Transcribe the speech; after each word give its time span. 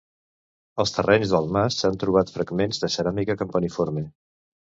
Als 0.83 0.93
terrenys 0.95 1.33
del 1.33 1.49
mas 1.57 1.77
s'han 1.81 1.99
trobat 2.03 2.33
fragments 2.37 2.83
de 2.85 2.91
ceràmica 2.97 3.39
campaniforme. 3.43 4.05